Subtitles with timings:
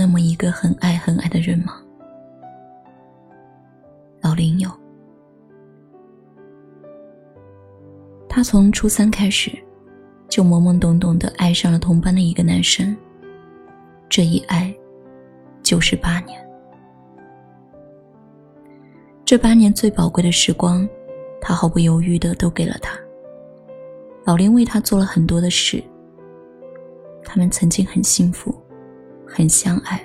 [0.00, 1.78] 那么一个很爱很爱的人吗？
[4.22, 4.70] 老林有。
[8.26, 9.52] 他从初三开始，
[10.26, 12.96] 就懵懵懂懂的爱上了同班的一个男生。
[14.08, 14.74] 这一爱，
[15.62, 16.42] 就是八年。
[19.26, 20.88] 这八年最宝贵的时光，
[21.42, 22.98] 他毫不犹豫的都给了他。
[24.24, 25.84] 老林为他做了很多的事。
[27.22, 28.58] 他们曾经很幸福，
[29.32, 30.04] 很相爱。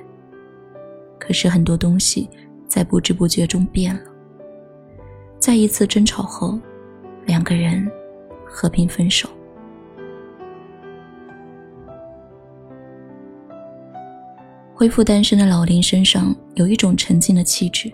[1.19, 2.29] 可是很多东西
[2.67, 4.01] 在不知不觉中变了。
[5.39, 6.59] 在一次争吵后，
[7.25, 7.89] 两个人
[8.45, 9.27] 和平分手。
[14.73, 17.91] 恢复单身的老林身上有一种沉静的气质。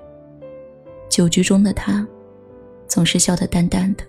[1.07, 2.05] 酒局中的他，
[2.87, 4.03] 总是笑得淡淡的。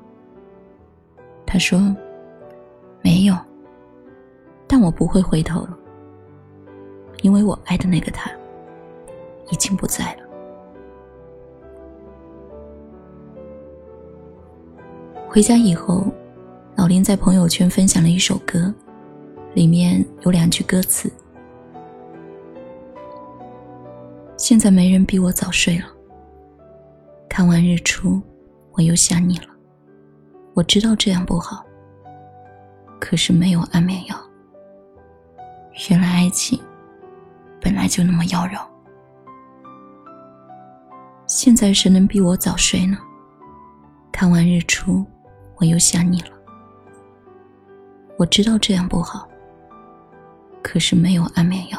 [1.46, 1.94] 他说
[3.02, 3.36] ：“没有。”
[4.68, 5.78] 但我不会回头了，
[7.22, 8.30] 因为我爱的那个他
[9.50, 10.22] 已经不在了。
[15.28, 16.04] 回家以后，
[16.74, 18.74] 老林在朋友圈分享了一首歌，
[19.54, 21.08] 里面有两句歌词
[24.36, 25.86] ：“现在没人比我早睡了。
[27.36, 28.22] 看完日出，
[28.72, 29.48] 我又想你了。
[30.54, 31.62] 我知道这样不好，
[32.98, 34.16] 可是没有安眠药。
[35.90, 36.58] 原来爱情
[37.60, 38.66] 本来就那么妖娆。
[41.26, 42.96] 现在谁能逼我早睡呢？
[44.10, 45.04] 看完日出。”
[45.60, 46.30] 我又想你了，
[48.18, 49.28] 我知道这样不好，
[50.62, 51.78] 可是没有安眠药。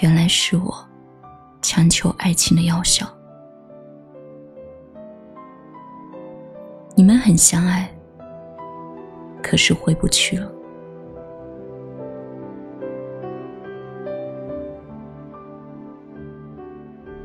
[0.00, 0.88] 原来是我
[1.60, 3.06] 强求爱情的药效。
[6.96, 7.92] 你们很相爱，
[9.42, 10.48] 可是回不去了。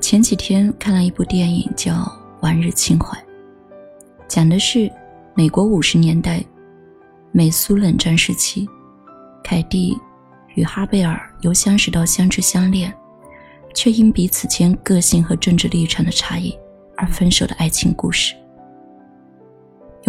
[0.01, 1.93] 前几天看了一部电影，叫
[2.41, 3.15] 《往日情怀》。
[4.27, 4.91] 讲的是
[5.35, 6.43] 美国五十年代
[7.31, 8.67] 美苏冷战时期，
[9.43, 9.95] 凯蒂
[10.55, 12.91] 与哈贝尔由相识到相知相恋，
[13.75, 16.57] 却因彼此间个性和政治立场的差异
[16.97, 18.33] 而分手的爱情故事。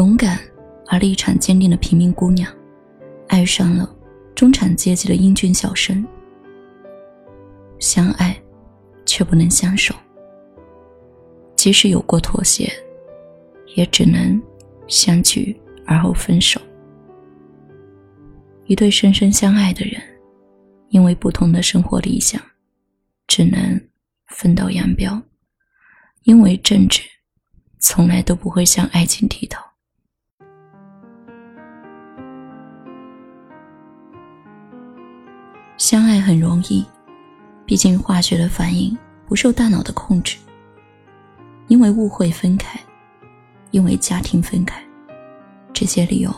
[0.00, 0.41] 勇敢
[0.87, 2.50] 而立场坚定的平民姑娘，
[3.28, 3.94] 爱上了
[4.34, 6.03] 中产阶级的英俊小生，
[7.78, 8.34] 相爱
[9.05, 9.94] 却不能相守，
[11.55, 12.72] 即使有过妥协。
[13.77, 14.43] 也只能
[14.89, 15.56] 相聚
[15.87, 16.60] 而后分手。
[18.65, 20.00] 一对深深相爱的人，
[20.89, 22.41] 因为不同的生活理想，
[23.28, 23.81] 只能
[24.28, 25.22] 分道扬镳。
[26.22, 27.03] 因为政治，
[27.78, 29.62] 从来都不会向爱情低头。
[35.91, 36.87] 相爱很容易，
[37.67, 38.97] 毕竟化学的反应
[39.27, 40.39] 不受大脑的控制。
[41.67, 42.78] 因为误会分开。
[43.73, 44.81] 因为家庭分开，
[45.73, 46.33] 这些理由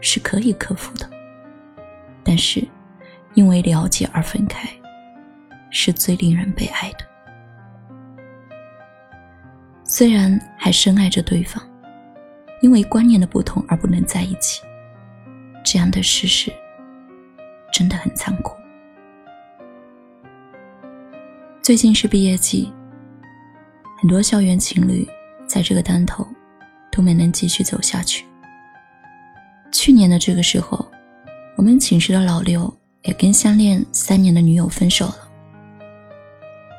[0.00, 1.10] 是可以克服的。
[2.22, 2.64] 但是，
[3.34, 4.68] 因为了解而分开，
[5.70, 6.98] 是最令人悲哀的。
[9.82, 11.60] 虽然还深爱着对方，
[12.60, 14.62] 因为观念的不同而不能在一起，
[15.64, 16.48] 这样的事实
[17.72, 18.54] 真的很残酷。
[21.64, 22.70] 最近是毕业季，
[23.98, 25.08] 很多校园情侣
[25.46, 26.26] 在这个当头。
[26.92, 28.24] 都没能继续走下去。
[29.72, 30.88] 去年的这个时候，
[31.56, 35.28] 我们寝室的老六也跟相恋三年的女友分手了。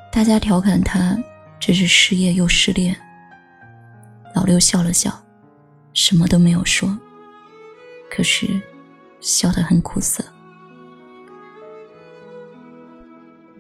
[0.09, 1.17] 大家调侃他
[1.59, 2.95] 这是失业又失恋。
[4.33, 5.11] 老六笑了笑，
[5.93, 6.97] 什么都没有说，
[8.09, 8.47] 可是
[9.19, 10.23] 笑得很苦涩。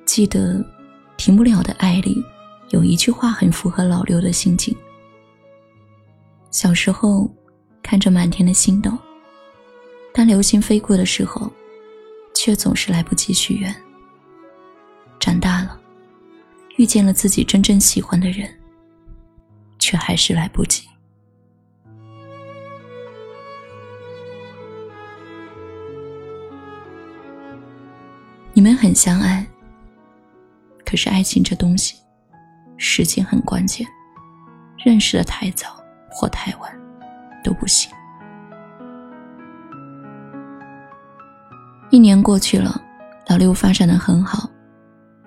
[0.05, 0.59] 记得
[1.25, 2.23] 《停不了的爱》里
[2.69, 4.77] 有一句话很符合老六的心境。
[6.51, 7.27] 小时候，
[7.81, 8.95] 看着满天的星斗，
[10.13, 11.51] 当流星飞过的时候，
[12.35, 13.75] 却总是来不及许愿。
[15.19, 15.81] 长大了，
[16.77, 18.47] 遇见了自己真正喜欢的人，
[19.79, 20.87] 却还是来不及。
[28.53, 29.43] 你们很相爱，
[30.95, 31.97] 可是爱情这东西，
[32.77, 33.85] 时间很关键，
[34.77, 35.67] 认识的太早。
[36.09, 36.71] 或太晚，
[37.43, 37.91] 都不行。
[41.89, 42.81] 一年过去了，
[43.27, 44.49] 老六发展的很好，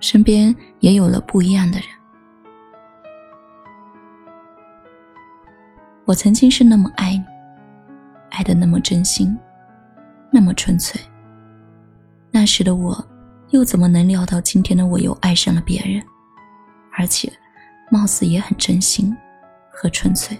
[0.00, 1.86] 身边也有了不一样的人。
[6.06, 7.24] 我曾经是那么爱你，
[8.30, 9.38] 爱的那么真心，
[10.30, 10.98] 那么纯粹。
[12.30, 13.06] 那时的我，
[13.50, 16.02] 又怎么能料到今天的我又爱上了别人，
[16.92, 17.32] 而且，
[17.90, 19.16] 貌似也很真心
[19.70, 20.38] 和纯粹。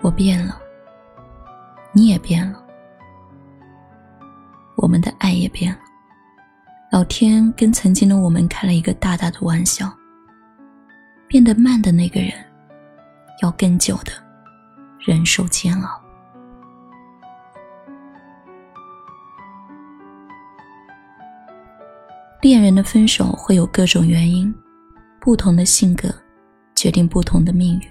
[0.00, 0.58] 我变了，
[1.92, 2.62] 你也变了，
[4.76, 5.78] 我们的爱也变了。
[6.90, 9.92] 老天跟曾经的我们开了一个大大的玩笑。
[11.28, 12.32] 变得慢的那个人，
[13.40, 14.12] 要更久的
[14.98, 16.01] 忍受煎熬。
[22.42, 24.52] 恋人的分手会有各种原因，
[25.20, 26.12] 不同的性格
[26.74, 27.88] 决定不同的命运。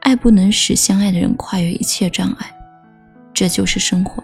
[0.00, 2.52] 爱不能使相爱的人跨越一切障碍，
[3.32, 4.20] 这就是生活。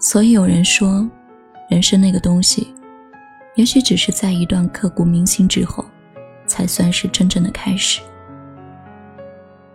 [0.00, 1.06] 所以有人说，
[1.68, 2.74] 人生那个东西，
[3.56, 5.84] 也许只是在一段刻骨铭心之后，
[6.46, 8.00] 才算是真正的开始。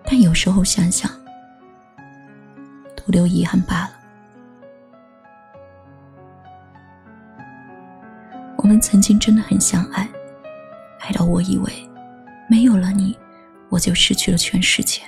[0.03, 1.07] 但有时候想想，
[2.95, 3.93] 徒留遗憾罢了。
[8.83, 10.06] 曾经真的很相爱，
[11.00, 11.71] 爱到我以为，
[12.50, 13.18] 没有了你，
[13.69, 15.01] 我就失去了全世界。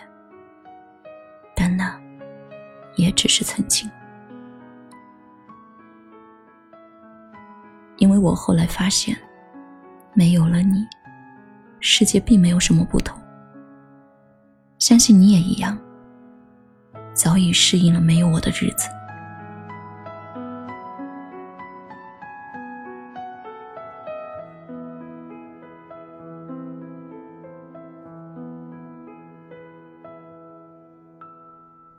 [1.53, 1.93] 但那，
[2.95, 3.91] 也只是曾经。
[7.97, 9.13] 因为我后来发现，
[10.13, 10.87] 没有了你，
[11.81, 13.19] 世界并没有什么不同。
[14.79, 15.77] 相信你也一样，
[17.13, 18.87] 早已适应了没有我的日子。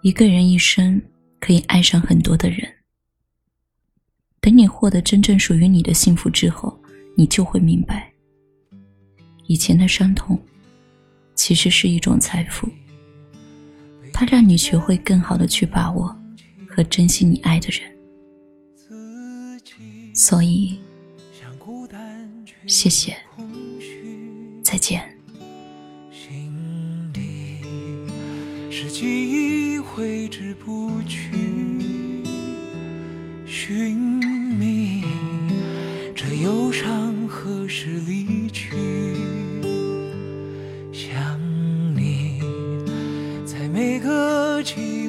[0.06, 1.02] 一个人一生
[1.40, 2.58] 可以爱上很多的人。
[4.40, 6.80] 等你获得真正属于你的幸福之后，
[7.16, 8.08] 你就会明白，
[9.48, 10.40] 以前的伤痛
[11.34, 12.68] 其实是一种财富，
[14.12, 16.16] 它让你学会更好的去把握
[16.68, 17.92] 和珍惜你爱的人。
[20.14, 20.78] 所以，
[22.68, 23.16] 谢谢，
[24.62, 25.15] 再见。
[28.78, 31.30] 是记忆挥之不去，
[33.46, 35.02] 寻觅
[36.14, 36.26] 这。
[36.42, 38.76] 忧伤何时离去？
[40.92, 41.40] 想
[41.96, 42.38] 你，
[43.46, 44.62] 在每个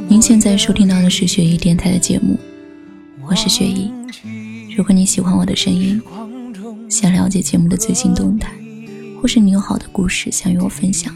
[0.08, 2.40] 您现在收听到的是雪姨电台的节目，
[3.28, 3.92] 我是雪姨。
[4.78, 6.02] 如果你喜欢我的声音，
[6.90, 8.54] 想了解节目的最新动态，
[9.22, 11.14] 或是你有好的故事想与我分享，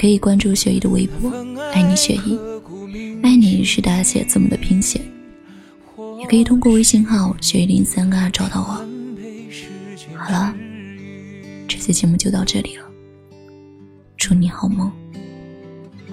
[0.00, 1.30] 可以关注雪姨的微博
[1.74, 2.38] “爱你雪姨”，
[3.22, 4.98] 爱你是大写字母的拼写，
[6.18, 8.82] 也可以通过微信号“雪姨零三二”找到我。
[10.16, 10.54] 好了，
[11.68, 12.84] 这期节目就到这里了。
[14.16, 14.90] 祝你好梦，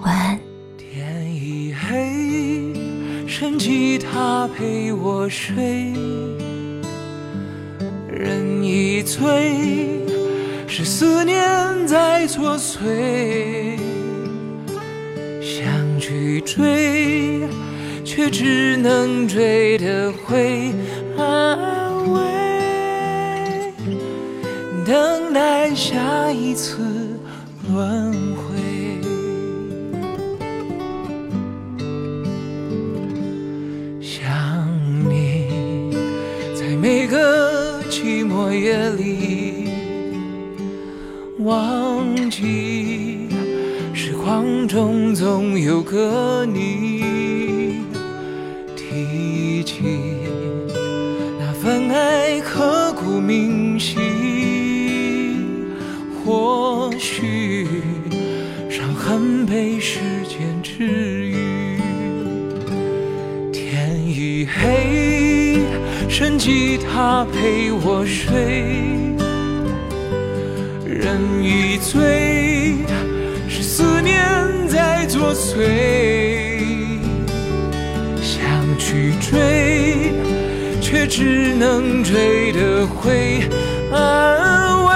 [0.00, 0.38] 晚安。
[0.76, 2.74] 天已黑，
[3.26, 5.94] 剩吉他陪我睡。
[8.06, 9.98] 人已醉，
[10.66, 13.77] 是思念在作祟。
[16.58, 17.48] 追，
[18.04, 20.72] 却只能追得回
[21.16, 22.20] 安慰。
[24.84, 26.82] 等待下一次
[27.72, 28.56] 轮回，
[34.00, 34.68] 想
[35.08, 35.92] 你
[36.58, 39.68] 在每个寂寞夜里，
[41.38, 42.97] 忘记
[44.28, 47.76] 时光中总有个你，
[48.76, 49.82] 提起
[51.40, 53.96] 那份爱刻骨铭心。
[56.22, 57.66] 或许
[58.68, 61.78] 伤痕被时间治愈。
[63.50, 65.62] 天已黑，
[66.06, 68.36] 剩吉他陪我睡。
[70.84, 72.37] 人已醉，
[74.08, 75.66] 念在作祟。
[78.22, 78.40] 想
[78.78, 80.12] 去追，
[80.80, 83.42] 却只能追得回
[83.92, 84.90] 安慰。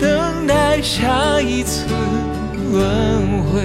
[0.00, 0.80] 等待。
[0.82, 1.86] 下一次
[2.70, 3.60] 轮回，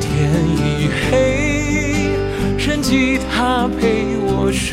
[0.00, 0.08] 天
[0.58, 2.10] 已黑，
[2.58, 4.68] 任吉他陪我睡。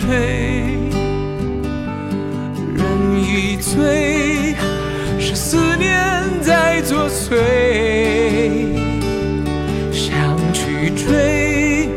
[2.76, 2.84] 人
[3.24, 4.56] 已醉，
[5.20, 5.58] 是思
[6.82, 7.36] 作祟。
[9.92, 11.90] 想去追，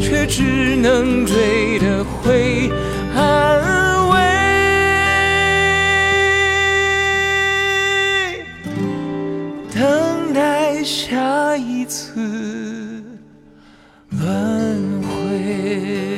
[0.00, 2.70] 却却只能追得回
[3.14, 4.16] 安慰。
[9.74, 12.14] 等待下一次
[14.10, 16.13] 轮回。